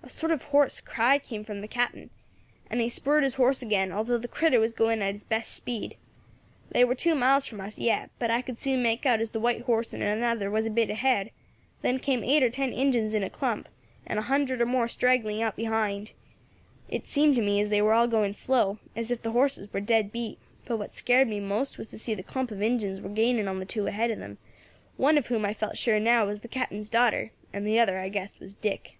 [0.00, 2.08] "A sort of hoarse cry came from the Captain,
[2.70, 5.96] and he spurred his horse agin, although the critter was going at its best speed.
[6.70, 9.40] They war two miles from us yet, but I could soon make out as the
[9.40, 11.30] white horse and another was a bit ahead,
[11.82, 13.68] then came eight or ten Injins in a clump,
[14.06, 16.12] and a hundred or more straggling out behind.
[16.88, 19.80] It seemed to me as they war all going slow, as if the horses war
[19.80, 23.02] dead beat; but what scared me most was to see as the clump of Injins
[23.02, 24.38] war gaining on the two ahead of them,
[24.96, 28.08] one of whom I felt sure now was the Captain's daughter, and the other I
[28.08, 28.94] guessed was Dick.